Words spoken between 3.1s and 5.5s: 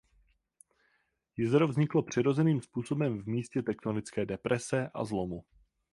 v místě tektonické deprese a zlomu.